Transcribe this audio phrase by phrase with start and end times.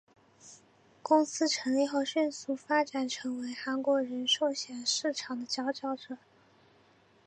[1.03, 6.17] 公司成立后迅速发展成为韩国人寿险市场的佼佼者。